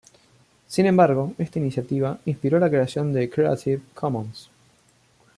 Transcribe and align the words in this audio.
Sin 0.67 0.87
embargo, 0.87 1.35
esta 1.37 1.59
iniciativa 1.59 2.17
inspiró 2.25 2.57
la 2.57 2.71
creación 2.71 3.13
de 3.13 3.29
"Creative 3.29 3.83
Commons". 3.93 4.49